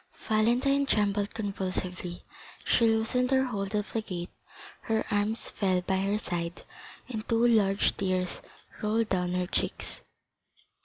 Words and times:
30333m 0.27 0.27
Valentine 0.29 0.85
trembled 0.87 1.33
convulsively; 1.35 2.23
she 2.65 2.85
loosened 2.87 3.29
her 3.29 3.43
hold 3.45 3.75
of 3.75 3.93
the 3.93 4.01
gate, 4.01 4.31
her 4.81 5.05
arms 5.11 5.49
fell 5.49 5.79
by 5.81 5.97
her 5.97 6.17
side, 6.17 6.63
and 7.07 7.29
two 7.29 7.45
large 7.47 7.95
tears 7.97 8.41
rolled 8.81 9.09
down 9.09 9.33
her 9.33 9.45
cheeks. 9.45 10.01